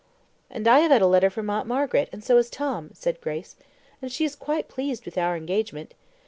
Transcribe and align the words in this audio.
"And 0.49 0.67
I 0.67 0.79
have 0.79 0.89
had 0.89 1.03
a 1.03 1.05
letter 1.05 1.29
from 1.29 1.47
Aunt 1.51 1.67
Margaret, 1.67 2.09
and 2.11 2.23
so 2.23 2.37
has 2.37 2.49
Tom," 2.49 2.89
said 2.95 3.21
Grace, 3.21 3.55
"and 4.01 4.11
she 4.11 4.25
is 4.25 4.35
quite 4.35 4.67
pleased 4.67 5.05
with 5.05 5.15
our 5.15 5.37
engagement. 5.37 5.93